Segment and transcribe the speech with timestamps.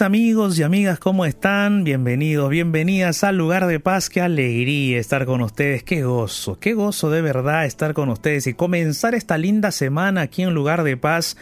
[0.00, 1.84] Amigos y amigas, ¿cómo están?
[1.84, 4.08] Bienvenidos, bienvenidas al lugar de paz.
[4.08, 8.54] Qué alegría estar con ustedes, qué gozo, qué gozo de verdad estar con ustedes y
[8.54, 11.36] comenzar esta linda semana aquí en lugar de paz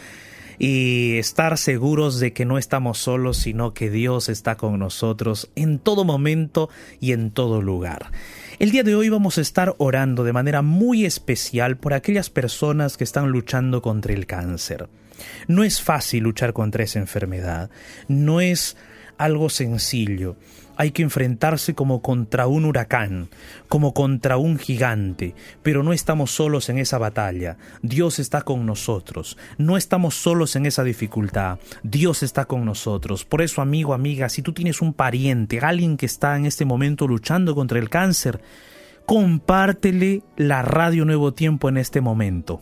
[0.59, 5.79] y estar seguros de que no estamos solos, sino que Dios está con nosotros en
[5.79, 8.11] todo momento y en todo lugar.
[8.59, 12.97] El día de hoy vamos a estar orando de manera muy especial por aquellas personas
[12.97, 14.89] que están luchando contra el cáncer.
[15.47, 17.69] No es fácil luchar contra esa enfermedad,
[18.07, 18.77] no es
[19.17, 20.35] algo sencillo.
[20.75, 23.29] Hay que enfrentarse como contra un huracán,
[23.69, 27.57] como contra un gigante, pero no estamos solos en esa batalla.
[27.83, 29.37] Dios está con nosotros.
[29.59, 31.59] No estamos solos en esa dificultad.
[31.83, 33.23] Dios está con nosotros.
[33.23, 37.07] Por eso, amigo, amiga, si tú tienes un pariente, alguien que está en este momento
[37.07, 38.41] luchando contra el cáncer,
[39.05, 42.61] compártele la radio Nuevo Tiempo en este momento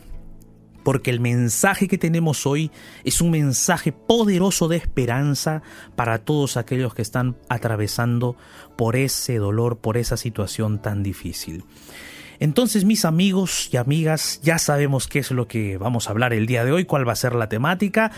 [0.82, 2.70] porque el mensaje que tenemos hoy
[3.04, 5.62] es un mensaje poderoso de esperanza
[5.96, 8.36] para todos aquellos que están atravesando
[8.76, 11.64] por ese dolor, por esa situación tan difícil.
[12.42, 16.46] Entonces, mis amigos y amigas, ya sabemos qué es lo que vamos a hablar el
[16.46, 18.10] día de hoy, cuál va a ser la temática.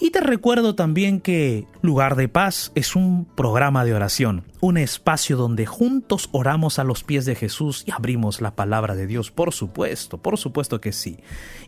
[0.00, 5.36] Y te recuerdo también que Lugar de Paz es un programa de oración, un espacio
[5.36, 9.52] donde juntos oramos a los pies de Jesús y abrimos la palabra de Dios, por
[9.52, 11.18] supuesto, por supuesto que sí.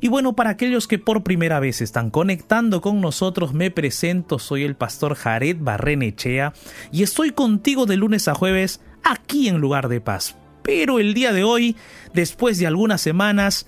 [0.00, 4.62] Y bueno, para aquellos que por primera vez están conectando con nosotros, me presento, soy
[4.62, 6.53] el pastor Jared Barrenechea
[6.93, 11.32] y estoy contigo de lunes a jueves aquí en Lugar de Paz pero el día
[11.32, 11.77] de hoy,
[12.12, 13.66] después de algunas semanas,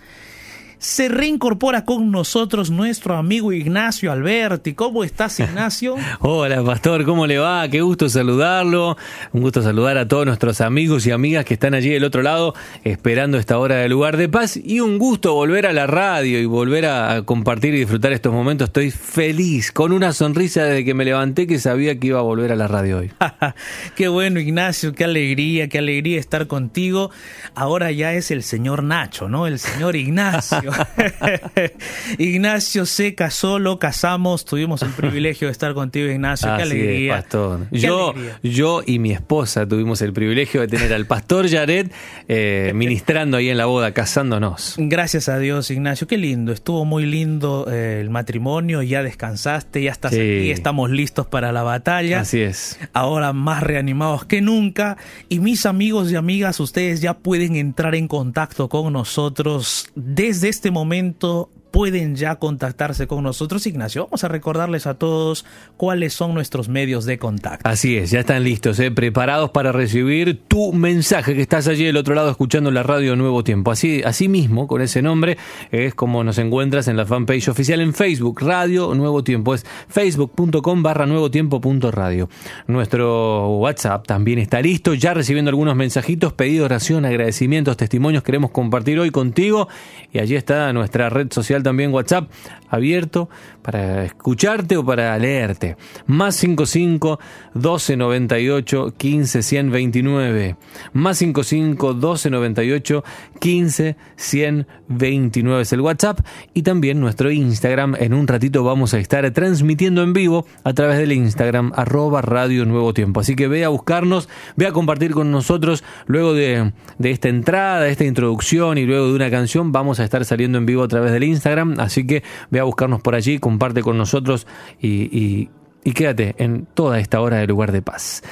[0.78, 4.74] se reincorpora con nosotros nuestro amigo Ignacio Alberti.
[4.74, 5.96] ¿Cómo estás, Ignacio?
[6.20, 7.68] Hola, pastor, ¿cómo le va?
[7.68, 8.96] Qué gusto saludarlo.
[9.32, 12.54] Un gusto saludar a todos nuestros amigos y amigas que están allí del otro lado
[12.84, 14.56] esperando esta hora de lugar de paz.
[14.56, 18.68] Y un gusto volver a la radio y volver a compartir y disfrutar estos momentos.
[18.68, 22.52] Estoy feliz, con una sonrisa desde que me levanté que sabía que iba a volver
[22.52, 23.10] a la radio hoy.
[23.96, 27.10] qué bueno, Ignacio, qué alegría, qué alegría estar contigo.
[27.54, 29.46] Ahora ya es el señor Nacho, ¿no?
[29.46, 30.67] El señor Ignacio.
[32.18, 36.48] Ignacio se casó, lo casamos, tuvimos el privilegio de estar contigo, Ignacio.
[36.56, 37.16] Qué alegría.
[37.16, 37.66] pastor.
[37.70, 41.90] yo, yo y mi esposa tuvimos el privilegio de tener al pastor Jared
[42.28, 44.74] eh, ministrando ahí en la boda, casándonos.
[44.78, 46.06] Gracias a Dios, Ignacio.
[46.06, 46.52] Qué lindo.
[46.52, 48.82] Estuvo muy lindo eh, el matrimonio.
[48.82, 52.20] Ya descansaste, ya estás aquí, estamos listos para la batalla.
[52.20, 52.78] Así es.
[52.92, 54.96] Ahora más reanimados que nunca.
[55.28, 60.72] Y mis amigos y amigas, ustedes ya pueden entrar en contacto con nosotros desde este
[60.72, 63.66] momento pueden ya contactarse con nosotros.
[63.66, 65.44] Ignacio, vamos a recordarles a todos
[65.76, 67.68] cuáles son nuestros medios de contacto.
[67.68, 68.90] Así es, ya están listos, ¿eh?
[68.90, 73.44] preparados para recibir tu mensaje que estás allí del otro lado escuchando la radio Nuevo
[73.44, 73.70] Tiempo.
[73.70, 75.36] Así, así mismo, con ese nombre,
[75.70, 79.54] es como nos encuentras en la fanpage oficial en Facebook, Radio Nuevo Tiempo.
[79.54, 82.28] Es facebook.com barra nuevo tiempo punto radio.
[82.66, 88.98] Nuestro WhatsApp también está listo, ya recibiendo algunos mensajitos, pedido oración, agradecimientos, testimonios queremos compartir
[88.98, 89.68] hoy contigo.
[90.12, 92.30] Y allí está nuestra red social también WhatsApp
[92.68, 93.28] abierto
[93.62, 95.76] para escucharte o para leerte.
[96.06, 97.18] Más 55
[97.54, 100.56] 12 98 15 129.
[100.92, 103.04] Más 55 12 98
[103.40, 106.20] 15 129 es el WhatsApp
[106.54, 107.96] y también nuestro Instagram.
[107.98, 112.64] En un ratito vamos a estar transmitiendo en vivo a través del Instagram arroba radio
[112.64, 113.20] nuevo tiempo.
[113.20, 117.80] Así que ve a buscarnos, ve a compartir con nosotros luego de, de esta entrada,
[117.80, 119.72] de esta introducción y luego de una canción.
[119.72, 121.47] Vamos a estar saliendo en vivo a través del Instagram
[121.78, 124.46] así que ve a buscarnos por allí, comparte con nosotros
[124.80, 125.48] y,
[125.84, 128.22] y quédate en toda esta hora de lugar de paz.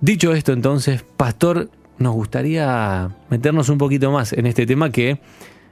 [0.00, 5.20] Dicho esto entonces, pastor, nos gustaría meternos un poquito más en este tema que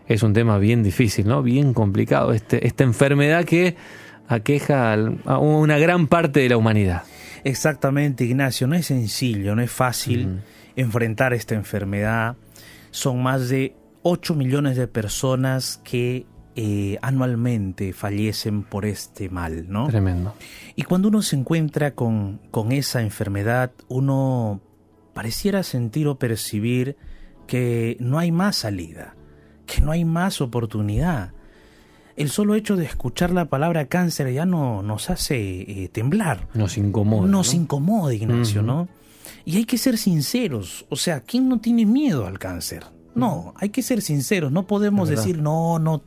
[0.07, 1.43] es un tema bien difícil, ¿no?
[1.43, 3.77] Bien complicado, este, esta enfermedad que
[4.29, 7.03] aqueja a una gran parte de la humanidad.
[7.43, 10.41] Exactamente, Ignacio, no es sencillo, no es fácil
[10.77, 12.37] enfrentar esta enfermedad.
[12.91, 16.27] Son más de 8 millones de personas que
[16.57, 19.87] eh, anualmente fallecen por este mal, ¿no?
[19.87, 20.35] Tremendo.
[20.75, 24.61] Y cuando uno se encuentra con, con esa enfermedad, uno
[25.15, 26.97] pareciera sentir o percibir
[27.47, 29.15] que no hay más salida,
[29.67, 31.33] que no hay más oportunidad.
[32.17, 36.49] El solo hecho de escuchar la palabra cáncer ya no nos hace eh, temblar.
[36.55, 37.29] Nos incomoda.
[37.29, 38.89] Nos incomoda, Ignacio, ¿no?
[39.45, 40.85] Y hay que ser sinceros.
[40.91, 42.85] O sea, ¿quién no tiene miedo al cáncer?
[43.15, 46.03] No, hay que ser sinceros, no podemos decir no, no,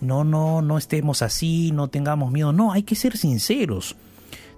[0.00, 3.96] no, no, no estemos así, no tengamos miedo, no, hay que ser sinceros.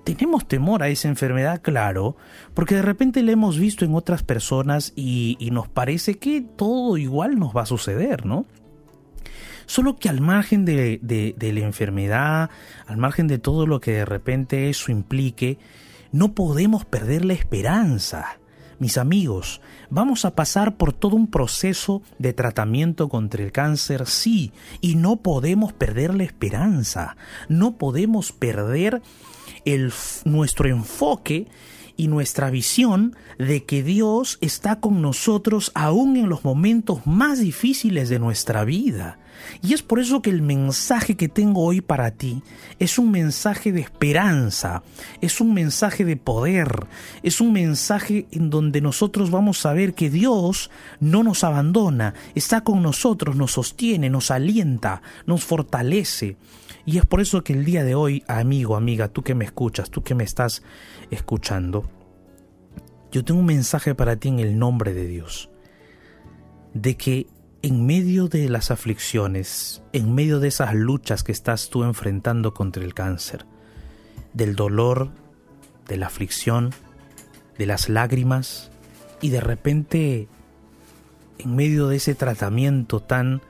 [0.04, 2.16] Tenemos temor a esa enfermedad, claro,
[2.54, 7.38] porque de repente la hemos visto en otras personas y, nos parece que todo igual
[7.40, 8.46] nos va a suceder, ¿no?
[9.66, 12.50] Solo que al margen de, de, la enfermedad,
[12.86, 15.58] al margen de todo lo que de repente eso implique,
[16.12, 18.38] no podemos perder la esperanza.
[18.78, 24.52] Mis amigos, vamos a pasar por todo un proceso de tratamiento contra el cáncer, sí,
[24.82, 27.16] y no podemos perder la esperanza,
[27.48, 29.00] no podemos perder
[30.24, 31.46] nuestro enfoque
[31.96, 38.10] y nuestra visión de que Dios está con nosotros aún en los momentos más difíciles
[38.10, 39.18] de nuestra vida.
[39.62, 42.42] Y es por eso que el mensaje que tengo hoy para ti
[42.78, 44.82] es un mensaje de esperanza,
[45.20, 46.86] es un mensaje de poder,
[47.22, 52.62] es un mensaje en donde nosotros vamos a ver que Dios no nos abandona, está
[52.62, 56.36] con nosotros, nos sostiene, nos alienta, nos fortalece.
[56.84, 59.90] Y es por eso que el día de hoy, amigo, amiga, tú que me escuchas,
[59.90, 60.62] tú que me estás
[61.10, 61.88] escuchando,
[63.10, 65.50] yo tengo un mensaje para ti en el nombre de Dios,
[66.74, 67.26] de que
[67.66, 72.84] en medio de las aflicciones, en medio de esas luchas que estás tú enfrentando contra
[72.84, 73.44] el cáncer,
[74.34, 75.10] del dolor,
[75.88, 76.72] de la aflicción,
[77.58, 78.70] de las lágrimas,
[79.20, 80.28] y de repente,
[81.38, 83.42] en medio de ese tratamiento tan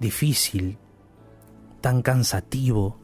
[0.00, 0.76] difícil,
[1.80, 3.00] tan cansativo,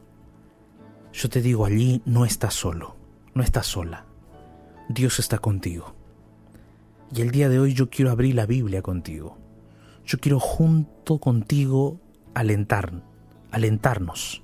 [1.13, 2.95] yo te digo, allí no estás solo,
[3.33, 4.05] no estás sola.
[4.87, 5.95] Dios está contigo.
[7.11, 9.40] Y el día de hoy yo quiero abrir la Biblia contigo
[10.11, 12.01] yo quiero junto contigo
[12.33, 13.01] alentar,
[13.49, 14.43] alentarnos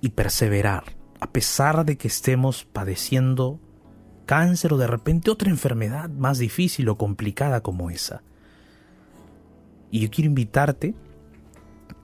[0.00, 3.60] y perseverar, a pesar de que estemos padeciendo
[4.24, 8.24] cáncer o de repente otra enfermedad más difícil o complicada como esa.
[9.92, 10.96] Y yo quiero invitarte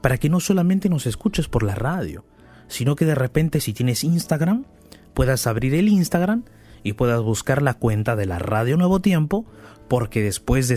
[0.00, 2.24] para que no solamente nos escuches por la radio,
[2.68, 4.66] sino que de repente si tienes Instagram,
[5.14, 6.44] puedas abrir el Instagram
[6.84, 9.46] y puedas buscar la cuenta de la Radio Nuevo Tiempo,
[9.88, 10.76] porque después de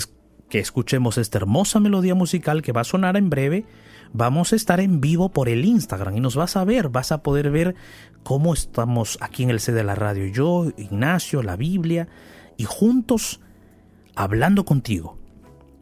[0.49, 3.65] que escuchemos esta hermosa melodía musical que va a sonar en breve,
[4.13, 7.23] vamos a estar en vivo por el Instagram y nos vas a ver, vas a
[7.23, 7.75] poder ver
[8.23, 12.07] cómo estamos aquí en el C de la radio, yo, Ignacio, la Biblia,
[12.57, 13.41] y juntos
[14.15, 15.17] hablando contigo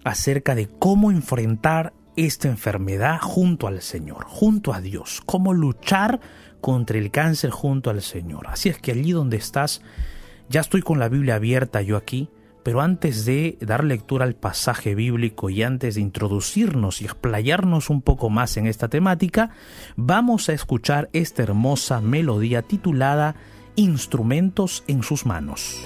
[0.03, 6.19] acerca de cómo enfrentar esta enfermedad junto al Señor, junto a Dios, cómo luchar
[6.61, 8.47] contra el cáncer junto al Señor.
[8.47, 9.81] Así es que allí donde estás,
[10.49, 12.29] ya estoy con la Biblia abierta yo aquí,
[12.63, 18.01] pero antes de dar lectura al pasaje bíblico y antes de introducirnos y explayarnos un
[18.01, 19.51] poco más en esta temática,
[19.95, 23.35] vamos a escuchar esta hermosa melodía titulada
[23.75, 25.81] Instrumentos en sus manos.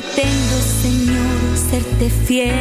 [0.00, 2.54] pretendo, Señor, serte fiel.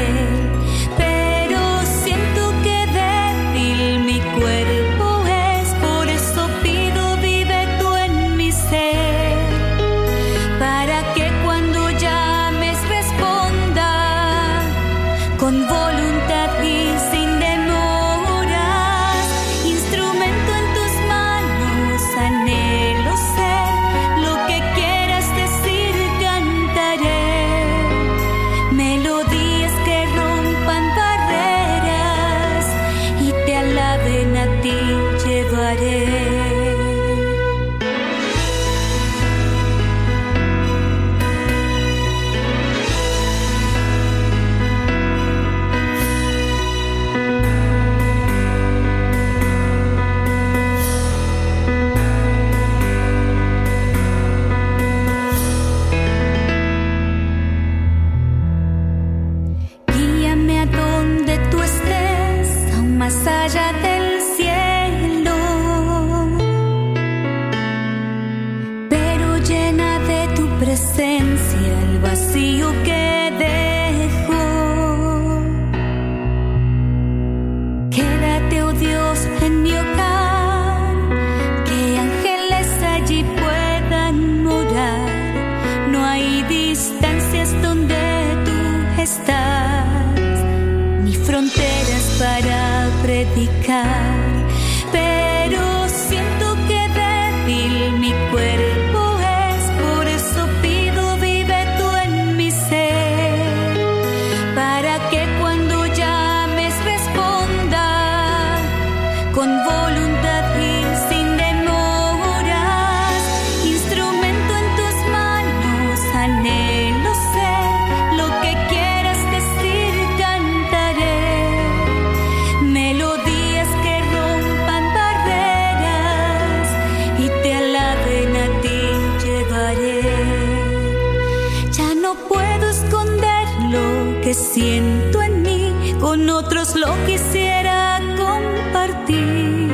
[136.68, 139.72] Otros lo quisiera compartir.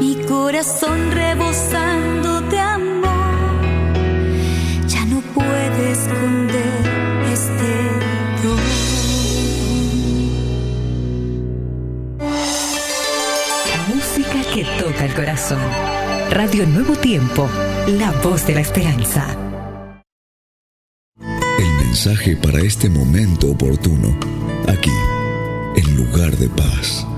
[0.00, 3.34] Mi corazón rebosando de amor,
[4.86, 6.84] ya no puede esconder
[7.32, 7.72] este
[8.42, 8.60] dolor.
[13.94, 15.60] Música que toca el corazón.
[16.30, 17.48] Radio Nuevo Tiempo,
[17.86, 19.36] la voz de la esperanza.
[21.58, 24.18] El mensaje para este momento oportuno,
[24.66, 24.90] aquí,
[25.90, 27.13] lugar de paz.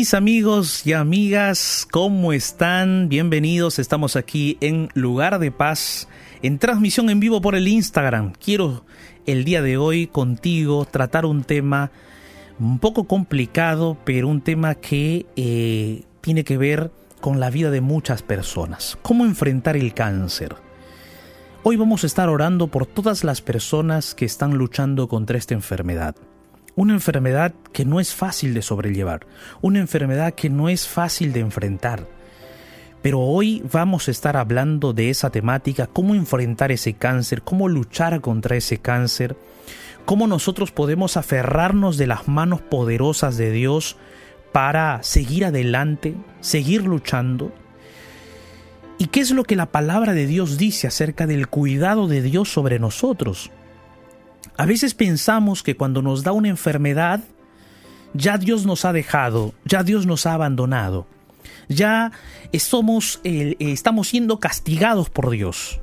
[0.00, 3.10] Mis amigos y amigas, ¿cómo están?
[3.10, 6.08] Bienvenidos, estamos aquí en Lugar de Paz,
[6.40, 8.32] en transmisión en vivo por el Instagram.
[8.32, 8.86] Quiero
[9.26, 11.90] el día de hoy contigo tratar un tema
[12.58, 16.90] un poco complicado, pero un tema que eh, tiene que ver
[17.20, 18.96] con la vida de muchas personas.
[19.02, 20.56] ¿Cómo enfrentar el cáncer?
[21.62, 26.16] Hoy vamos a estar orando por todas las personas que están luchando contra esta enfermedad.
[26.80, 29.26] Una enfermedad que no es fácil de sobrellevar,
[29.60, 32.06] una enfermedad que no es fácil de enfrentar.
[33.02, 38.22] Pero hoy vamos a estar hablando de esa temática, cómo enfrentar ese cáncer, cómo luchar
[38.22, 39.36] contra ese cáncer,
[40.06, 43.98] cómo nosotros podemos aferrarnos de las manos poderosas de Dios
[44.50, 47.52] para seguir adelante, seguir luchando.
[48.96, 52.50] ¿Y qué es lo que la palabra de Dios dice acerca del cuidado de Dios
[52.50, 53.50] sobre nosotros?
[54.60, 57.20] A veces pensamos que cuando nos da una enfermedad,
[58.12, 61.06] ya Dios nos ha dejado, ya Dios nos ha abandonado,
[61.70, 62.12] ya
[62.52, 65.80] eh, estamos siendo castigados por Dios.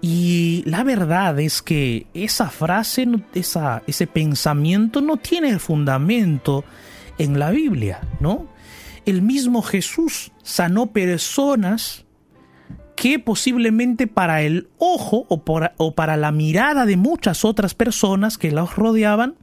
[0.00, 6.64] Y la verdad es que esa frase, esa, ese pensamiento no tiene fundamento
[7.18, 8.46] en la Biblia, ¿no?
[9.06, 12.04] El mismo Jesús sanó personas
[12.98, 18.74] que posiblemente para el ojo o, para la mirada de muchas otras personas que los
[18.74, 19.36] rodeaban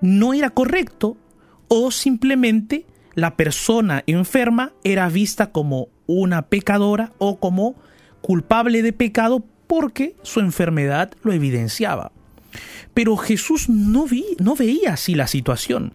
[0.00, 1.16] no era correcto
[1.66, 7.74] o simplemente la persona enferma era vista como una pecadora o como
[8.20, 12.12] culpable de pecado porque su enfermedad lo evidenciaba.
[12.94, 15.94] Pero Jesús no, vi, no veía así la situación.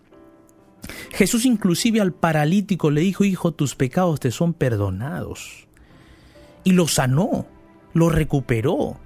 [1.14, 5.67] Jesús inclusive al paralítico le dijo, hijo, tus pecados te son perdonados
[6.68, 7.46] y lo sanó,
[7.94, 9.00] lo recuperó.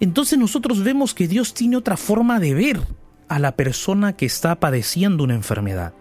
[0.00, 2.80] Entonces nosotros vemos que Dios tiene otra forma de ver
[3.28, 5.92] a la persona que está padeciendo una enfermedad.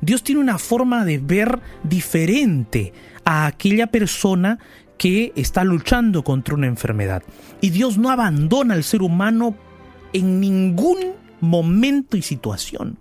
[0.00, 2.92] Dios tiene una forma de ver diferente
[3.24, 4.60] a aquella persona
[4.98, 7.24] que está luchando contra una enfermedad.
[7.60, 9.56] Y Dios no abandona al ser humano
[10.12, 12.98] en ningún momento y situación.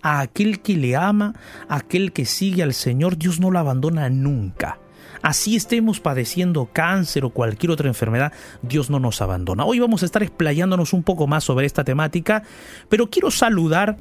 [0.00, 1.34] A aquel que le ama,
[1.68, 4.78] a aquel que sigue al Señor, Dios no lo abandona nunca.
[5.22, 9.64] Así estemos padeciendo cáncer o cualquier otra enfermedad, Dios no nos abandona.
[9.64, 12.42] Hoy vamos a estar explayándonos un poco más sobre esta temática,
[12.88, 13.96] pero quiero saludar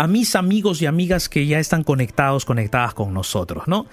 [0.00, 3.84] a mis amigos y amigas que ya están conectados, conectadas con nosotros, ¿no?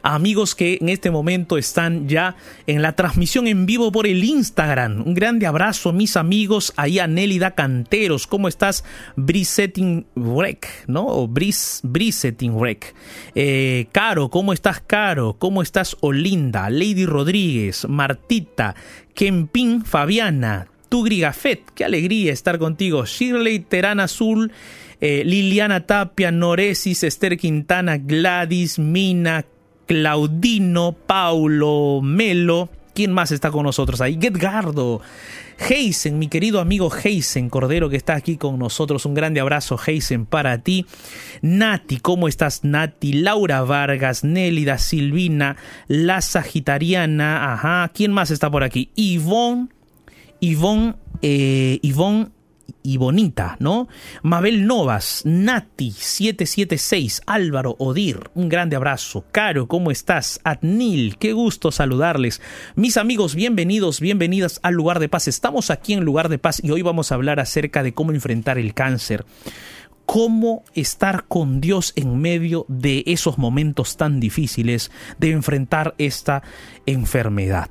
[0.00, 2.36] A amigos que en este momento están ya
[2.68, 5.02] en la transmisión en vivo por el Instagram.
[5.04, 6.72] Un grande abrazo, mis amigos.
[6.76, 8.28] Ahí a Nélida Canteros.
[8.28, 8.84] ¿Cómo estás?
[9.16, 11.04] Brisetting Rec, ¿no?
[11.04, 12.94] O Bris, Brisetting Rec.
[13.34, 15.34] Eh, Caro, ¿cómo estás, Caro?
[15.36, 16.70] ¿Cómo estás, Olinda?
[16.70, 18.76] Lady Rodríguez, Martita,
[19.14, 20.68] Kempin, Fabiana.
[20.88, 23.04] Tugri Gafet, qué alegría estar contigo.
[23.04, 24.52] Shirley Terán Azul,
[25.00, 29.44] eh, Liliana Tapia, Noresis, Esther Quintana, Gladys, Mina,
[29.86, 32.70] Claudino, Paulo, Melo.
[32.94, 34.18] ¿Quién más está con nosotros ahí?
[34.20, 35.02] Gedgardo.
[35.58, 39.06] Heisen, mi querido amigo Heisen Cordero que está aquí con nosotros.
[39.06, 40.86] Un grande abrazo, Heisen, para ti.
[41.42, 43.12] Nati, ¿cómo estás, Nati?
[43.12, 45.56] Laura Vargas, Nélida, Silvina,
[45.88, 47.52] La Sagitariana.
[47.52, 47.90] Ajá.
[47.94, 48.90] ¿Quién más está por aquí?
[48.96, 49.68] Ivonne.
[50.40, 52.28] Ivonne, eh, Ivonne
[52.82, 53.88] y bonita, ¿no?
[54.22, 59.24] Mabel Novas, Nati 776, Álvaro Odir, un grande abrazo.
[59.32, 60.40] Caro, ¿cómo estás?
[60.44, 62.40] Adnil, qué gusto saludarles.
[62.76, 65.28] Mis amigos, bienvenidos, bienvenidas al lugar de paz.
[65.28, 68.58] Estamos aquí en lugar de paz y hoy vamos a hablar acerca de cómo enfrentar
[68.58, 69.24] el cáncer
[70.06, 76.44] cómo estar con Dios en medio de esos momentos tan difíciles de enfrentar esta
[76.86, 77.68] enfermedad.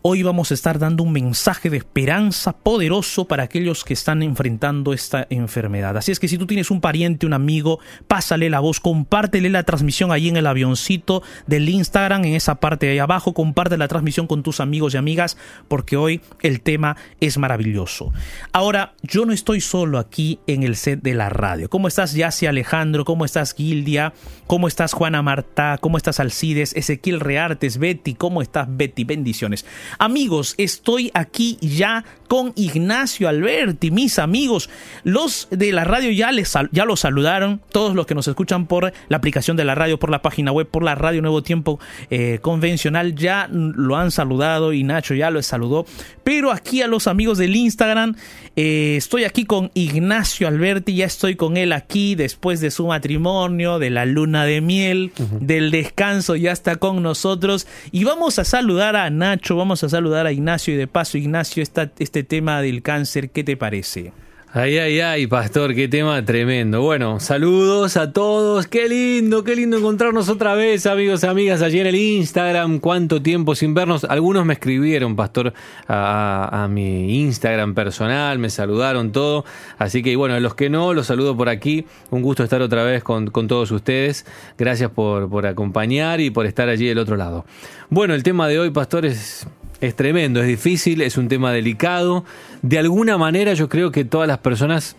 [0.00, 4.92] Hoy vamos a estar dando un mensaje de esperanza poderoso para aquellos que están enfrentando
[4.92, 5.96] esta enfermedad.
[5.96, 9.64] Así es que si tú tienes un pariente, un amigo, pásale la voz, compártele la
[9.64, 13.88] transmisión ahí en el avioncito del Instagram, en esa parte de ahí abajo, comparte la
[13.88, 18.12] transmisión con tus amigos y amigas, porque hoy el tema es maravilloso.
[18.52, 21.68] Ahora, yo no estoy solo aquí en el set de la radio.
[21.68, 23.04] ¿Cómo estás, Yasi Alejandro?
[23.04, 24.12] ¿Cómo estás, Gildia?
[24.46, 25.78] ¿Cómo estás, Juana Marta?
[25.80, 26.72] ¿Cómo estás, Alcides?
[26.76, 28.14] Ezequiel Reartes, Betty.
[28.14, 29.02] ¿Cómo estás, Betty?
[29.02, 29.66] Bendiciones.
[29.98, 34.68] Amigos, estoy aquí ya con Ignacio Alberti, mis amigos.
[35.02, 38.92] Los de la radio ya, les, ya los saludaron, todos los que nos escuchan por
[39.08, 42.38] la aplicación de la radio, por la página web, por la radio Nuevo Tiempo eh,
[42.42, 45.86] convencional, ya lo han saludado y Nacho ya lo saludó.
[46.22, 48.14] Pero aquí a los amigos del Instagram,
[48.56, 53.78] eh, estoy aquí con Ignacio Alberti, ya estoy con él aquí después de su matrimonio,
[53.78, 57.66] de la luna de miel, del descanso, ya está con nosotros.
[57.90, 61.62] Y vamos a saludar a Nacho, vamos a saludar a Ignacio y de paso, Ignacio,
[61.62, 64.12] está este tema del cáncer, ¿qué te parece?
[64.50, 66.80] Ay, ay, ay, pastor, qué tema tremendo.
[66.80, 68.66] Bueno, saludos a todos.
[68.66, 72.78] Qué lindo, qué lindo encontrarnos otra vez, amigos amigas, allí en el Instagram.
[72.78, 74.04] Cuánto tiempo sin vernos.
[74.04, 75.52] Algunos me escribieron, pastor,
[75.86, 79.44] a, mi Instagram personal, me saludaron todo.
[79.76, 81.84] Así que, bueno, a los que no, los saludo por aquí.
[82.08, 84.24] Un gusto estar otra vez con, con todos ustedes.
[84.56, 87.44] Gracias por, por acompañar y por estar allí del otro lado.
[87.90, 89.46] Bueno, el tema de hoy, pastor, es
[89.80, 92.24] es tremendo, es difícil, es un tema delicado.
[92.62, 94.96] De alguna manera yo creo que todas las personas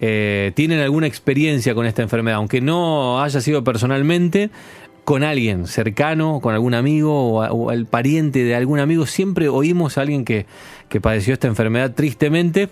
[0.00, 4.50] eh, tienen alguna experiencia con esta enfermedad, aunque no haya sido personalmente,
[5.04, 10.02] con alguien cercano, con algún amigo o, el pariente de algún amigo, siempre oímos a
[10.02, 10.46] alguien que,
[10.88, 12.68] que padeció esta enfermedad tristemente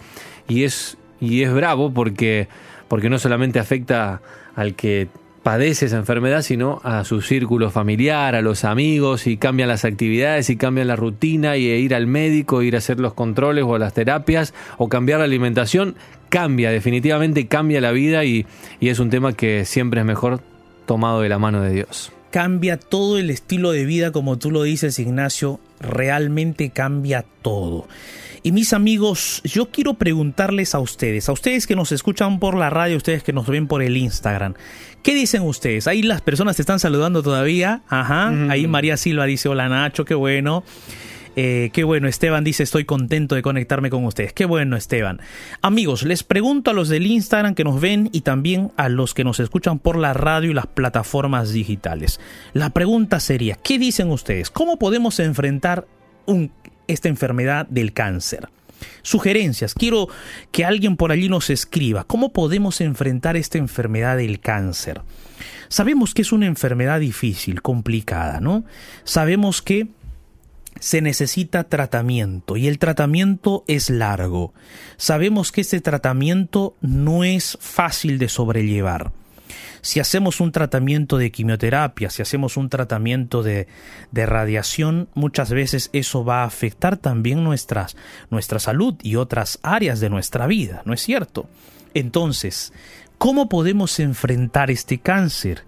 [0.49, 2.49] y es, y es bravo porque,
[2.89, 4.23] porque no solamente afecta
[4.55, 5.09] al que
[5.43, 10.51] padece esa enfermedad, sino a su círculo familiar, a los amigos, y cambian las actividades,
[10.51, 13.95] y cambian la rutina, y ir al médico, ir a hacer los controles o las
[13.95, 15.97] terapias, o cambiar la alimentación,
[16.29, 18.47] cambia, definitivamente cambia la vida y,
[18.79, 20.41] y es un tema que siempre es mejor
[20.87, 22.13] tomado de la mano de Dios.
[22.31, 27.89] Cambia todo el estilo de vida, como tú lo dices, Ignacio, realmente cambia todo.
[28.43, 32.71] Y mis amigos, yo quiero preguntarles a ustedes, a ustedes que nos escuchan por la
[32.71, 34.55] radio, a ustedes que nos ven por el Instagram,
[35.03, 35.87] ¿qué dicen ustedes?
[35.87, 37.83] Ahí las personas te están saludando todavía.
[37.89, 38.29] Ajá.
[38.51, 40.65] Ahí María Silva dice, hola Nacho, qué bueno.
[41.37, 44.33] Eh, qué bueno, Esteban dice, estoy contento de conectarme con ustedes.
[44.33, 45.21] Qué bueno, Esteban.
[45.63, 49.23] Amigos, les pregunto a los del Instagram que nos ven y también a los que
[49.23, 52.21] nos escuchan por la radio y las plataformas digitales.
[52.53, 54.51] La pregunta sería, ¿qué dicen ustedes?
[54.51, 55.87] ¿Cómo podemos enfrentar
[56.27, 56.51] un
[56.91, 58.49] esta enfermedad del cáncer.
[59.03, 59.75] Sugerencias.
[59.75, 60.09] Quiero
[60.53, 62.05] que alguien por allí nos escriba.
[62.05, 65.03] ¿Cómo podemos enfrentar esta enfermedad del cáncer?
[65.69, 68.65] Sabemos que es una enfermedad difícil, complicada, ¿no?
[69.05, 69.89] Sabemos que
[70.79, 74.55] se necesita tratamiento y el tratamiento es largo.
[74.97, 79.13] Sabemos que este tratamiento no es fácil de sobrellevar
[79.81, 83.67] si hacemos un tratamiento de quimioterapia, si hacemos un tratamiento de,
[84.11, 87.97] de radiación, muchas veces eso va a afectar también nuestras,
[88.31, 91.49] nuestra salud y otras áreas de nuestra vida, ¿no es cierto?
[91.95, 92.73] Entonces,
[93.19, 95.65] ¿cómo podemos enfrentar este cáncer?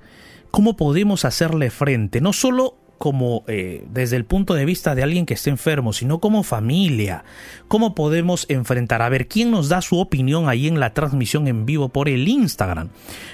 [0.51, 2.21] ¿Cómo podemos hacerle frente?
[2.21, 6.21] No solo como eh, desde el punto de vista de alguien que esté enfermo, sino
[6.21, 7.25] como familia.
[7.67, 9.03] ¿Cómo podemos enfrentar?
[9.03, 12.29] A ver, ¿quién nos da su opinión ahí en la transmisión en vivo por el
[12.29, 12.91] Instagram?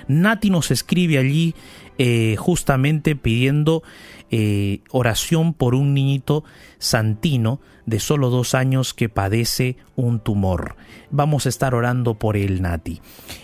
[0.07, 1.55] Nati nos escribe allí
[1.99, 3.83] eh, justamente pidiendo
[4.31, 6.45] eh, oración por un niñito
[6.79, 10.77] santino de solo dos años que padece un tumor.
[11.11, 13.03] Vamos a estar orando por él, Nati.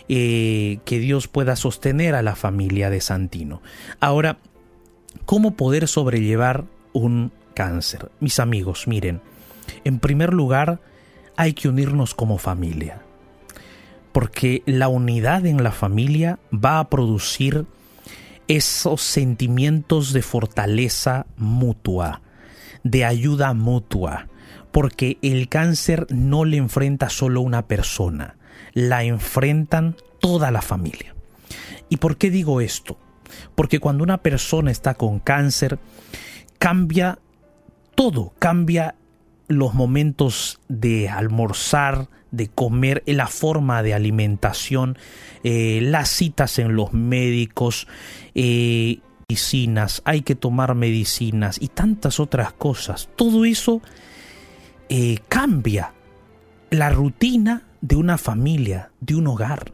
[0.09, 3.61] que Dios pueda sostener a la familia de Santino.
[4.01, 4.39] Ahora,
[5.24, 8.11] ¿Cómo poder sobrellevar un cáncer?
[8.20, 9.20] Mis amigos, miren,
[9.85, 10.81] en primer lugar,
[11.37, 13.03] hay que unirnos como familia.
[14.12, 17.66] Porque la unidad en la familia va a producir
[18.46, 22.20] esos sentimientos de fortaleza mutua,
[22.83, 24.29] de ayuda mutua,
[24.70, 28.37] porque el cáncer no le enfrenta solo una persona,
[28.72, 31.14] la enfrentan toda la familia.
[31.88, 32.98] ¿Y por qué digo esto?
[33.55, 35.79] Porque cuando una persona está con cáncer,
[36.59, 37.19] cambia
[37.95, 38.95] todo, cambia
[39.49, 44.99] los momentos de almorzar, de comer, la forma de alimentación,
[45.45, 47.87] eh, las citas en los médicos,
[48.35, 53.09] eh, medicinas, hay que tomar medicinas y tantas otras cosas.
[53.17, 53.81] Todo eso
[54.89, 55.93] eh, cambia
[56.71, 59.73] la rutina de una familia, de un hogar.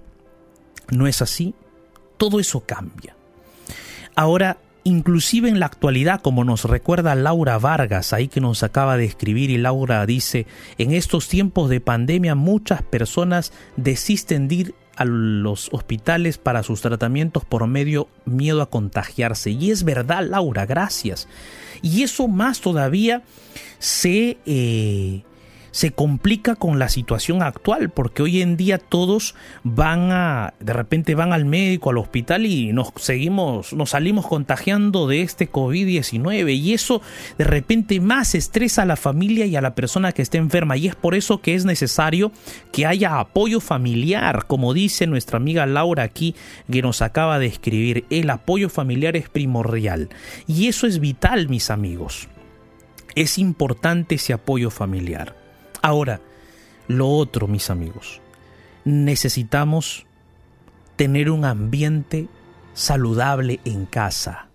[0.91, 1.55] ¿No es así?
[2.17, 3.17] Todo eso cambia.
[4.17, 9.05] Ahora, inclusive en la actualidad, como nos recuerda Laura Vargas, ahí que nos acaba de
[9.05, 10.47] escribir, y Laura dice,
[10.79, 16.83] en estos tiempos de pandemia muchas personas desisten de ir a los hospitales para sus
[16.83, 19.51] tratamientos por medio miedo a contagiarse.
[19.51, 21.27] Y es verdad, Laura, gracias.
[21.81, 23.23] Y eso más todavía
[23.79, 24.39] se...
[24.45, 25.23] Eh,
[25.71, 31.15] se complica con la situación actual, porque hoy en día todos van a, de repente
[31.15, 36.75] van al médico, al hospital y nos seguimos, nos salimos contagiando de este COVID-19 y
[36.75, 37.03] eso
[37.39, 40.89] de repente más estresa a la familia y a la persona que esté enferma y
[40.89, 42.33] es por eso que es necesario
[42.73, 46.35] que haya apoyo familiar, como dice nuestra amiga Laura aquí
[46.71, 50.09] que nos acaba de escribir, el apoyo familiar es primordial
[50.47, 52.29] y eso es vital, mis amigos.
[53.15, 55.40] Es importante ese apoyo familiar.
[55.83, 56.21] Ahora,
[56.89, 58.21] lo otro, mis amigos,
[58.85, 60.07] necesitamos
[60.97, 62.29] tener un ambiente
[62.75, 64.49] saludable en casa.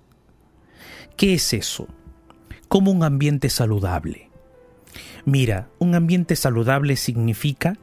[1.17, 1.88] ¿Qué es eso?
[2.67, 4.29] ¿Cómo un ambiente saludable?
[5.25, 7.77] Mira, un ambiente saludable significa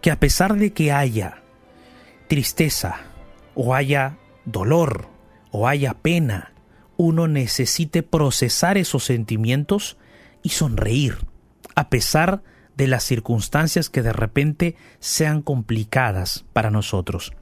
[0.00, 1.42] que a pesar de que haya
[2.28, 2.96] tristeza
[3.54, 5.08] o haya dolor
[5.50, 6.52] o haya pena,
[6.96, 9.96] uno necesite procesar esos sentimientos
[10.42, 11.18] y sonreír,
[11.74, 12.42] a pesar
[12.76, 17.32] de las circunstancias que de repente sean complicadas para nosotros.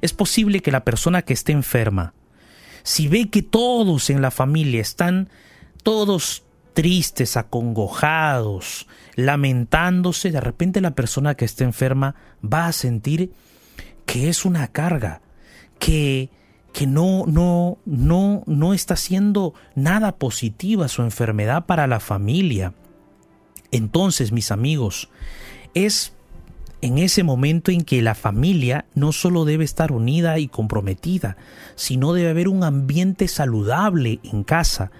[0.00, 2.14] Es posible que la persona que esté enferma,
[2.82, 5.28] si ve que todos en la familia están
[5.82, 13.32] todos tristes, acongojados, lamentándose, de repente la persona que esté enferma va a sentir
[14.06, 15.20] que es una carga,
[15.78, 16.30] que
[16.72, 22.74] que no no no no está haciendo nada positiva su enfermedad para la familia.
[23.72, 25.08] Entonces, mis amigos,
[25.74, 26.12] es
[26.82, 31.36] en ese momento en que la familia no solo debe estar unida y comprometida,
[31.74, 34.90] sino debe haber un ambiente saludable en casa.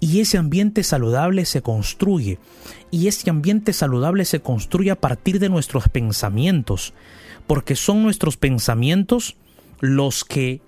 [0.00, 2.38] Y ese ambiente saludable se construye.
[2.90, 6.94] Y ese ambiente saludable se construye a partir de nuestros pensamientos.
[7.46, 9.36] Porque son nuestros pensamientos
[9.80, 10.62] los que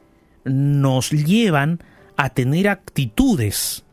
[0.45, 1.83] nos llevan
[2.17, 3.85] a tener actitudes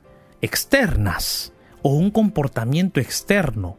[0.41, 3.77] externas o un comportamiento externo.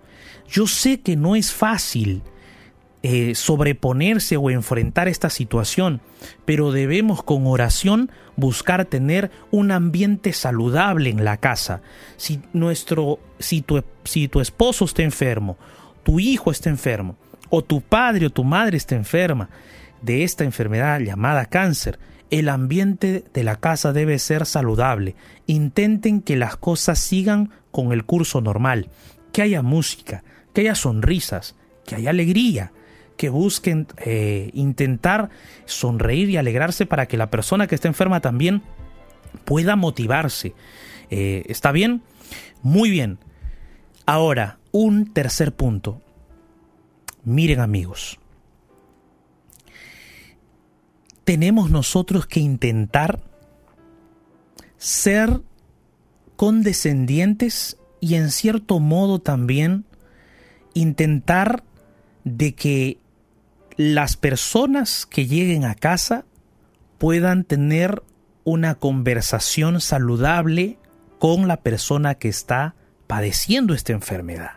[0.48, 2.22] Yo sé que no es fácil
[3.02, 6.02] eh, sobreponerse o enfrentar esta situación,
[6.44, 11.80] pero debemos con oración buscar tener un ambiente saludable en la casa.
[12.18, 15.56] Si, nuestro, si, tu, si tu esposo está enfermo,
[16.02, 17.16] tu hijo está enfermo,
[17.48, 19.48] o tu padre o tu madre está enferma
[20.02, 21.98] de esta enfermedad llamada cáncer,
[22.30, 25.16] el ambiente de la casa debe ser saludable.
[25.46, 28.88] Intenten que las cosas sigan con el curso normal,
[29.33, 31.56] que haya música, que haya sonrisas,
[31.87, 32.72] que haya alegría,
[33.16, 35.30] que busquen eh, intentar
[35.66, 38.62] sonreír y alegrarse para que la persona que está enferma también
[39.44, 40.54] pueda motivarse.
[41.11, 42.02] Eh, ¿Está bien?
[42.62, 43.18] Muy bien.
[44.06, 46.00] Ahora, un tercer punto.
[47.24, 48.18] Miren amigos,
[51.24, 53.20] tenemos nosotros que intentar
[54.78, 55.42] ser
[56.40, 59.85] condescendientes y en cierto modo también
[60.72, 61.64] intentar
[62.24, 62.96] de que
[63.76, 66.24] las personas que lleguen a casa
[66.96, 68.03] puedan tener
[68.44, 70.79] una conversación saludable
[71.18, 72.74] con la persona que está
[73.07, 74.53] padeciendo esta enfermedad.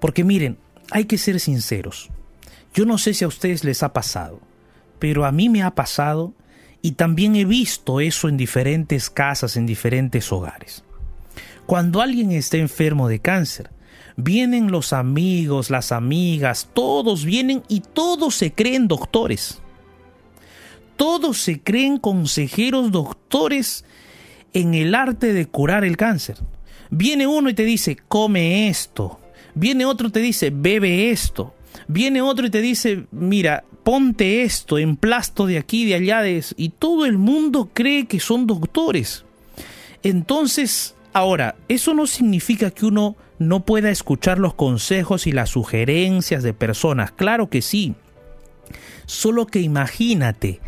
[0.00, 0.58] Porque miren,
[0.90, 2.10] hay que ser sinceros.
[2.74, 4.40] Yo no sé si a ustedes les ha pasado,
[4.98, 6.34] pero a mí me ha pasado
[6.82, 10.84] y también he visto eso en diferentes casas, en diferentes hogares.
[11.66, 13.70] Cuando alguien está enfermo de cáncer,
[14.16, 19.60] vienen los amigos, las amigas, todos vienen y todos se creen doctores.
[20.96, 23.84] Todos se creen consejeros doctores
[24.54, 26.38] en el arte de curar el cáncer.
[26.90, 29.18] Viene uno y te dice, come esto,
[29.58, 31.54] Viene otro y te dice, bebe esto.
[31.88, 36.22] Viene otro y te dice, mira, ponte esto, emplasto de aquí, de allá,
[36.56, 39.24] y todo el mundo cree que son doctores.
[40.02, 46.42] Entonces, ahora, eso no significa que uno no pueda escuchar los consejos y las sugerencias
[46.42, 47.94] de personas, claro que sí.
[49.06, 50.60] Solo que imagínate,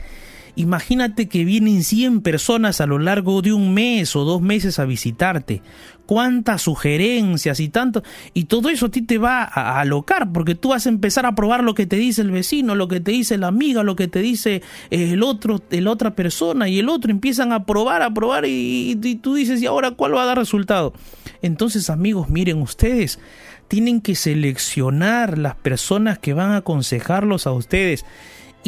[0.58, 4.86] Imagínate que vienen 100 personas a lo largo de un mes o dos meses a
[4.86, 5.62] visitarte.
[6.04, 8.02] Cuántas sugerencias y tanto.
[8.34, 11.36] Y todo eso a ti te va a alocar porque tú vas a empezar a
[11.36, 14.08] probar lo que te dice el vecino, lo que te dice la amiga, lo que
[14.08, 17.12] te dice el otro, la otra persona y el otro.
[17.12, 20.92] Empiezan a probar, a probar y tú dices, ¿y ahora cuál va a dar resultado?
[21.40, 23.20] Entonces, amigos, miren ustedes
[23.68, 28.04] tienen que seleccionar las personas que van a aconsejarlos a ustedes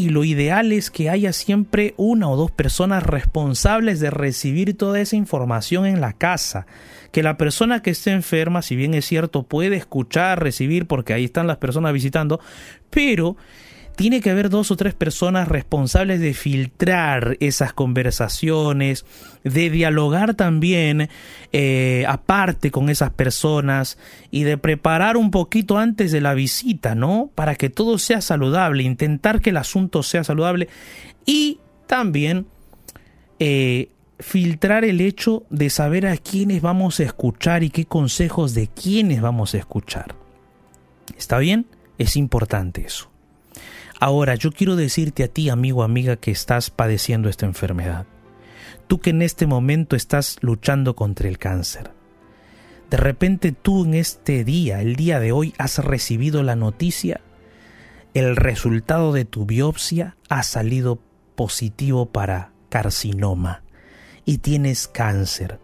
[0.01, 4.99] y lo ideal es que haya siempre una o dos personas responsables de recibir toda
[4.99, 6.67] esa información en la casa.
[7.13, 11.27] Que la persona que esté enferma, si bien es cierto, puede escuchar, recibir, porque ahí
[11.27, 12.41] están las personas visitando,
[12.89, 13.37] pero
[14.01, 19.05] tiene que haber dos o tres personas responsables de filtrar esas conversaciones,
[19.45, 21.11] de dialogar también
[21.53, 23.99] eh, aparte con esas personas
[24.31, 27.31] y de preparar un poquito antes de la visita, ¿no?
[27.35, 30.71] Para que todo sea saludable, intentar que el asunto sea saludable
[31.27, 32.47] y también
[33.39, 38.69] eh, filtrar el hecho de saber a quiénes vamos a escuchar y qué consejos de
[38.69, 40.15] quiénes vamos a escuchar.
[41.19, 41.67] ¿Está bien?
[41.99, 43.11] Es importante eso.
[44.03, 48.07] Ahora, yo quiero decirte a ti, amigo, amiga, que estás padeciendo esta enfermedad.
[48.87, 51.91] Tú que en este momento estás luchando contra el cáncer.
[52.89, 57.21] De repente tú en este día, el día de hoy, has recibido la noticia,
[58.15, 60.99] el resultado de tu biopsia ha salido
[61.37, 63.63] positivo para carcinoma
[64.25, 65.61] y tienes cáncer.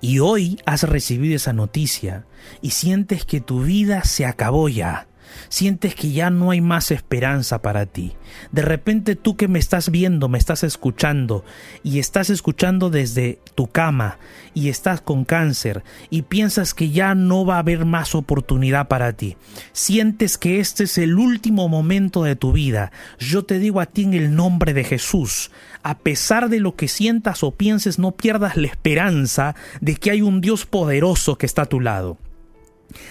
[0.00, 2.26] Y hoy has recibido esa noticia
[2.60, 5.06] y sientes que tu vida se acabó ya
[5.48, 8.14] sientes que ya no hay más esperanza para ti.
[8.52, 11.44] De repente tú que me estás viendo, me estás escuchando
[11.82, 14.18] y estás escuchando desde tu cama
[14.54, 19.12] y estás con cáncer y piensas que ya no va a haber más oportunidad para
[19.12, 19.36] ti.
[19.72, 22.92] Sientes que este es el último momento de tu vida.
[23.18, 25.50] Yo te digo a ti en el nombre de Jesús,
[25.82, 30.22] a pesar de lo que sientas o pienses, no pierdas la esperanza de que hay
[30.22, 32.18] un Dios poderoso que está a tu lado.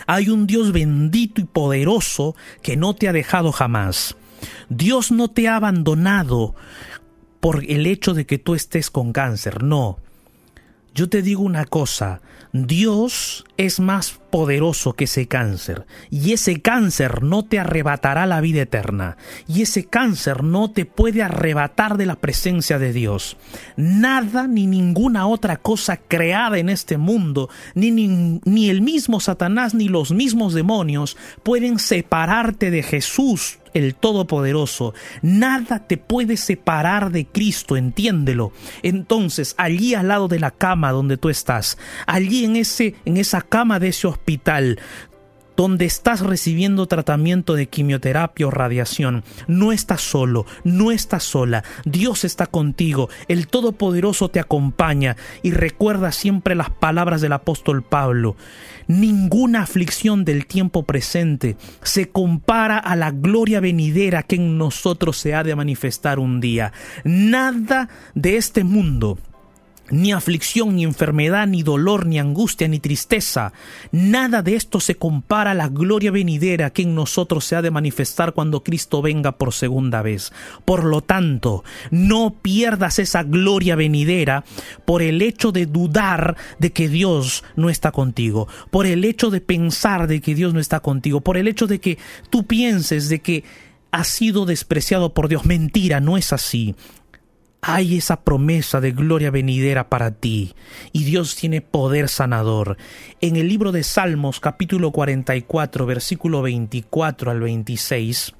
[0.07, 4.15] Hay un Dios bendito y poderoso que no te ha dejado jamás.
[4.69, 6.55] Dios no te ha abandonado
[7.39, 9.99] por el hecho de que tú estés con cáncer, no.
[10.95, 17.23] Yo te digo una cosa, Dios es más poderoso que ese cáncer y ese cáncer
[17.23, 22.15] no te arrebatará la vida eterna y ese cáncer no te puede arrebatar de la
[22.15, 23.37] presencia de Dios.
[23.75, 29.73] Nada ni ninguna otra cosa creada en este mundo, ni, ni, ni el mismo Satanás
[29.73, 34.93] ni los mismos demonios pueden separarte de Jesús el Todopoderoso.
[35.21, 38.51] Nada te puede separar de Cristo, entiéndelo.
[38.81, 43.41] Entonces, allí al lado de la cama donde tú estás, allí en ese en esa
[43.41, 44.79] cama de ese hospital,
[45.55, 49.23] donde estás recibiendo tratamiento de quimioterapia o radiación.
[49.47, 51.63] No estás solo, no estás sola.
[51.85, 58.35] Dios está contigo, el Todopoderoso te acompaña y recuerda siempre las palabras del apóstol Pablo.
[58.87, 65.33] Ninguna aflicción del tiempo presente se compara a la gloria venidera que en nosotros se
[65.35, 66.73] ha de manifestar un día.
[67.03, 69.17] Nada de este mundo
[69.89, 73.53] ni aflicción, ni enfermedad, ni dolor, ni angustia, ni tristeza.
[73.91, 77.71] Nada de esto se compara a la gloria venidera que en nosotros se ha de
[77.71, 80.31] manifestar cuando Cristo venga por segunda vez.
[80.65, 84.43] Por lo tanto, no pierdas esa gloria venidera
[84.85, 89.41] por el hecho de dudar de que Dios no está contigo, por el hecho de
[89.41, 91.97] pensar de que Dios no está contigo, por el hecho de que
[92.29, 93.43] tú pienses de que
[93.91, 95.45] has sido despreciado por Dios.
[95.45, 96.75] Mentira, no es así
[97.65, 100.53] hay esa promesa de gloria venidera para ti
[100.91, 102.77] y Dios tiene poder sanador.
[103.21, 108.33] En el libro de Salmos capítulo 44 versículo 24 al 26,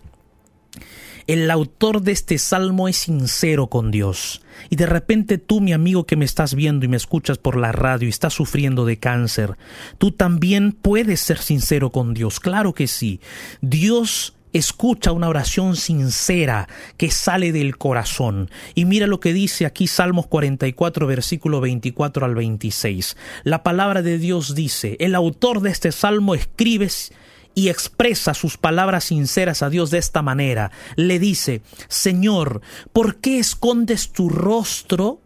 [1.28, 4.42] el autor de este salmo es sincero con Dios.
[4.70, 7.72] Y de repente tú, mi amigo que me estás viendo y me escuchas por la
[7.72, 9.58] radio y estás sufriendo de cáncer,
[10.00, 12.42] tú también puedes ser sincero con Dios.
[12.42, 13.22] Claro que sí.
[13.62, 18.50] Dios escucha una oración sincera que sale del corazón.
[18.76, 23.18] Y mira lo que dice aquí Salmos 44, versículo 24 al 26.
[23.44, 26.84] La palabra de Dios dice, el autor de este salmo escribe
[27.56, 30.72] y expresa sus palabras sinceras a Dios de esta manera.
[30.96, 32.62] Le dice, Señor,
[32.92, 35.22] ¿por qué escondes tu rostro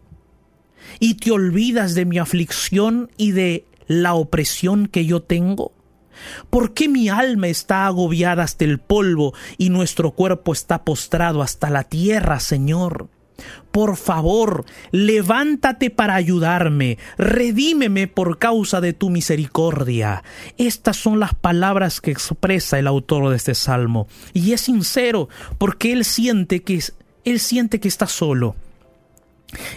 [1.00, 5.72] y te olvidas de mi aflicción y de la opresión que yo tengo?
[6.50, 11.70] ¿Por qué mi alma está agobiada hasta el polvo y nuestro cuerpo está postrado hasta
[11.70, 13.08] la tierra, Señor?
[13.70, 20.24] Por favor, levántate para ayudarme, redímeme por causa de tu misericordia.
[20.56, 25.28] Estas son las palabras que expresa el autor de este salmo, y es sincero,
[25.58, 26.82] porque él siente que
[27.24, 28.56] él siente que está solo.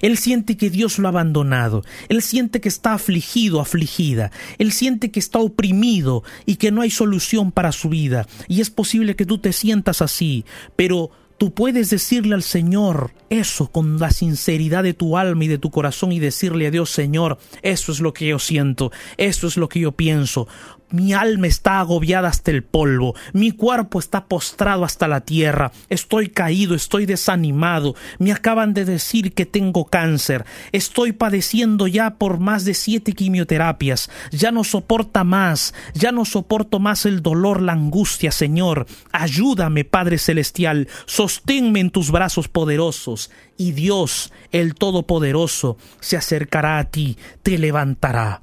[0.01, 5.11] Él siente que Dios lo ha abandonado, él siente que está afligido, afligida, él siente
[5.11, 8.27] que está oprimido y que no hay solución para su vida.
[8.47, 13.71] Y es posible que tú te sientas así, pero Tú puedes decirle al Señor eso
[13.71, 17.39] con la sinceridad de tu alma y de tu corazón y decirle a Dios, Señor,
[17.63, 20.47] eso es lo que yo siento, eso es lo que yo pienso.
[20.91, 26.27] Mi alma está agobiada hasta el polvo, mi cuerpo está postrado hasta la tierra, estoy
[26.27, 32.65] caído, estoy desanimado, me acaban de decir que tengo cáncer, estoy padeciendo ya por más
[32.65, 38.31] de siete quimioterapias, ya no soporta más, ya no soporto más el dolor, la angustia,
[38.31, 38.85] Señor.
[39.13, 46.85] Ayúdame, Padre Celestial, sosténme en tus brazos poderosos, y Dios, el Todopoderoso, se acercará a
[46.85, 48.41] ti, te levantará,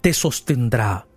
[0.00, 1.09] te sostendrá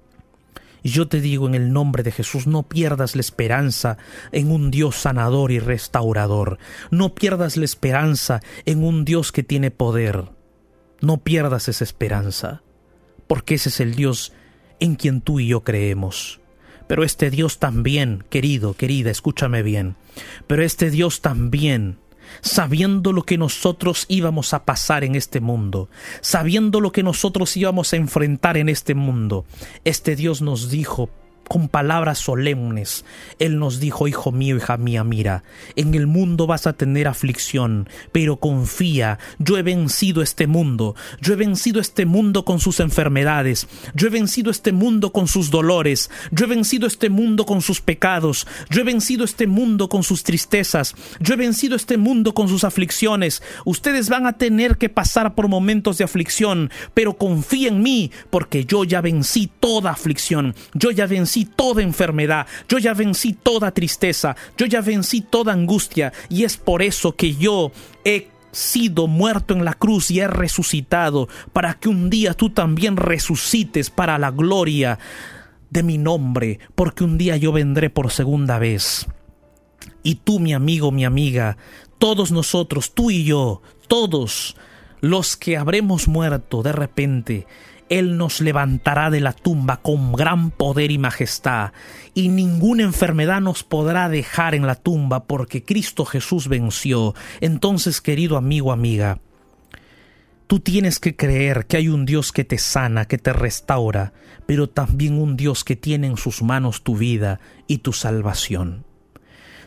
[0.91, 3.98] yo te digo en el nombre de Jesús, no pierdas la esperanza
[4.32, 6.58] en un Dios sanador y restaurador.
[6.91, 10.26] No pierdas la esperanza en un Dios que tiene poder.
[11.02, 12.63] No pierdas esa esperanza,
[13.28, 14.34] porque ese es el Dios
[14.80, 16.41] en quien tú y yo creemos.
[16.88, 19.96] Pero este Dios también, querido, querida, escúchame bien,
[20.48, 21.98] pero este Dios también
[22.41, 25.89] sabiendo lo que nosotros íbamos a pasar en este mundo,
[26.22, 29.46] sabiendo lo que nosotros íbamos a enfrentar en este mundo,
[29.84, 31.10] este Dios nos dijo,
[31.47, 33.06] con palabras solemnes,
[33.39, 35.43] Él nos dijo, Hijo mío, hija mía, mira,
[35.75, 41.34] en el mundo vas a tener aflicción, pero confía, yo he vencido este mundo, yo
[41.34, 46.10] he vencido este mundo con sus enfermedades, yo he vencido este mundo con sus dolores,
[46.32, 50.23] yo he vencido este mundo con sus pecados, yo he vencido este mundo con sus
[50.23, 53.41] tristezas, yo he vencido este mundo con sus aflicciones.
[53.65, 58.65] Ustedes van a tener que pasar por momentos de aflicción, pero confía en mí, porque
[58.65, 64.36] yo ya vencí toda aflicción, yo ya vencí toda enfermedad, yo ya vencí toda tristeza,
[64.58, 67.72] yo ya vencí toda angustia y es por eso que yo
[68.06, 72.98] he sido muerto en la cruz y he resucitado para que un día tú también
[72.98, 75.00] resucites para la gloria
[75.69, 79.08] de mi nombre, porque un día yo vendré por segunda vez.
[80.04, 81.58] Y tú, mi amigo, mi amiga,
[81.98, 84.56] todos nosotros, tú y yo, todos
[85.02, 87.48] los que habremos muerto de repente,
[87.89, 91.72] él nos levantará de la tumba con gran poder y majestad,
[92.13, 97.15] y ninguna enfermedad nos podrá dejar en la tumba porque Cristo Jesús venció.
[97.41, 99.19] Entonces, querido amigo, amiga,
[100.48, 104.13] Tú tienes que creer que hay un Dios que te sana, que te restaura,
[104.46, 108.86] pero también un Dios que tiene en sus manos tu vida y tu salvación.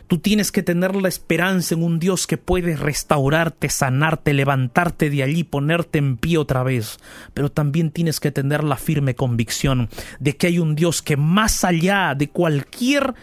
[0.07, 5.21] Tú tienes que tener la esperanza en un Dios que puede restaurarte, sanarte, levantarte de
[5.21, 6.97] allí, ponerte en pie otra vez.
[7.33, 9.89] Pero también tienes que tener la firme convicción
[10.19, 13.15] de que hay un Dios que más allá de cualquier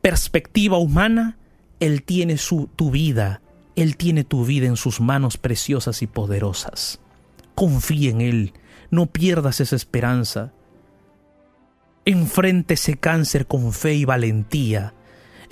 [0.00, 1.38] perspectiva humana,
[1.78, 3.40] Él tiene su, tu vida,
[3.76, 6.98] Él tiene tu vida en sus manos preciosas y poderosas.
[7.54, 8.52] Confía en Él,
[8.90, 10.52] no pierdas esa esperanza.
[12.04, 14.92] Enfrente ese cáncer con fe y valentía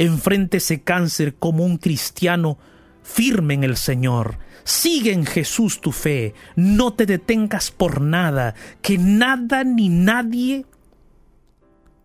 [0.00, 2.56] enfrente ese cáncer como un cristiano
[3.02, 4.38] firme en el Señor.
[4.64, 10.64] Sigue en Jesús tu fe, no te detengas por nada, que nada ni nadie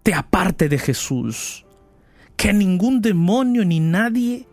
[0.03, 1.65] te aparte de Jesús,
[2.35, 4.45] que ningún demonio ni nadie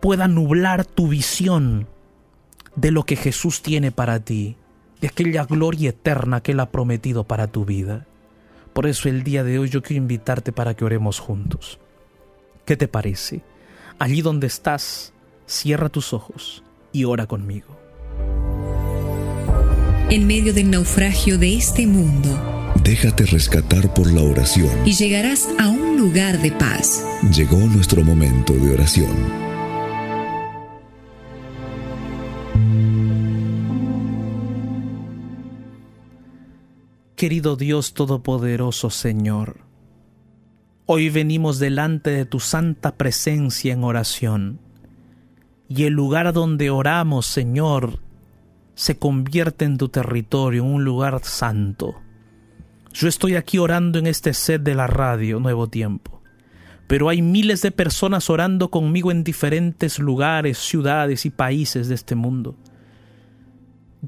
[0.00, 1.86] pueda nublar tu visión
[2.74, 4.56] de lo que Jesús tiene para ti,
[5.00, 8.06] de aquella gloria eterna que Él ha prometido para tu vida.
[8.72, 11.78] Por eso el día de hoy yo quiero invitarte para que oremos juntos.
[12.64, 13.42] ¿Qué te parece?
[13.98, 15.12] Allí donde estás,
[15.46, 17.78] cierra tus ojos y ora conmigo.
[20.10, 22.28] En medio del naufragio de este mundo,
[22.84, 27.04] déjate rescatar por la oración y llegarás a un lugar de paz.
[27.34, 29.42] Llegó nuestro momento de oración.
[37.16, 39.60] Querido Dios Todopoderoso Señor,
[40.84, 44.58] Hoy venimos delante de tu santa presencia en oración.
[45.68, 48.00] Y el lugar donde oramos, Señor,
[48.74, 51.94] se convierte en tu territorio, en un lugar santo.
[52.92, 56.20] Yo estoy aquí orando en este set de la radio, Nuevo Tiempo.
[56.88, 62.16] Pero hay miles de personas orando conmigo en diferentes lugares, ciudades y países de este
[62.16, 62.56] mundo.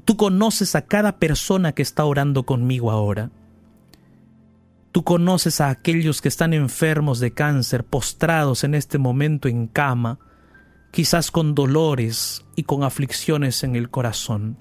[0.03, 3.31] Tú conoces a cada persona que está orando conmigo ahora.
[4.95, 10.19] Tú conoces a aquellos que están enfermos de cáncer, postrados en este momento en cama,
[10.91, 14.57] quizás con dolores y con aflicciones en el corazón.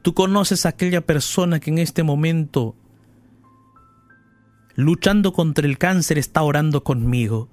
[0.00, 2.74] Tú conoces a aquella persona que en este momento,
[4.76, 7.50] luchando contra el cáncer, está orando conmigo,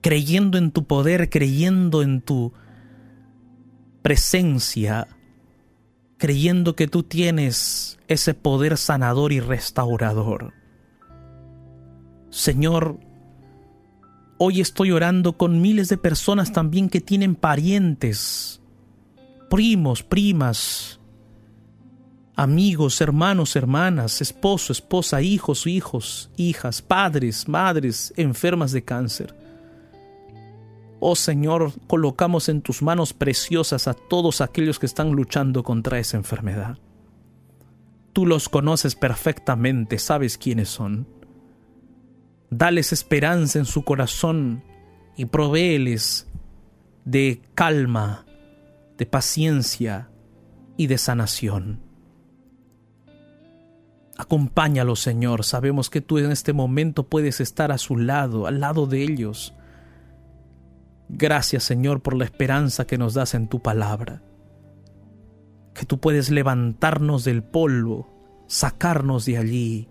[0.00, 2.54] creyendo en tu poder, creyendo en tu
[4.00, 5.08] presencia,
[6.22, 10.54] creyendo que tú tienes ese poder sanador y restaurador.
[12.30, 13.00] Señor,
[14.38, 18.62] hoy estoy orando con miles de personas también que tienen parientes,
[19.50, 21.00] primos, primas,
[22.36, 29.34] amigos, hermanos, hermanas, esposo, esposa, hijos, hijos, hijas, padres, madres enfermas de cáncer.
[31.04, 36.16] Oh Señor, colocamos en tus manos preciosas a todos aquellos que están luchando contra esa
[36.16, 36.78] enfermedad.
[38.12, 41.08] Tú los conoces perfectamente, sabes quiénes son.
[42.50, 44.62] Dales esperanza en su corazón
[45.16, 46.28] y provéeles
[47.04, 48.24] de calma,
[48.96, 50.08] de paciencia
[50.76, 51.80] y de sanación.
[54.16, 55.42] Acompáñalo, Señor.
[55.42, 59.52] Sabemos que tú en este momento puedes estar a su lado, al lado de ellos
[61.14, 64.22] Gracias Señor por la esperanza que nos das en tu palabra.
[65.74, 68.08] Que tú puedes levantarnos del polvo,
[68.46, 69.88] sacarnos de allí.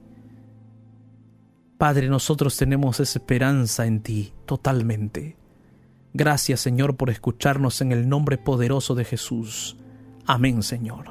[1.78, 5.38] Padre, nosotros tenemos esa esperanza en ti totalmente.
[6.14, 9.78] Gracias Señor por escucharnos en el nombre poderoso de Jesús.
[10.26, 11.06] Amén Señor.